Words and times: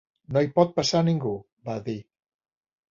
"No 0.37 0.41
hi 0.45 0.49
pot 0.55 0.73
passar 0.79 1.03
ningú", 1.11 1.37
va 1.71 1.79
dir. 1.91 1.99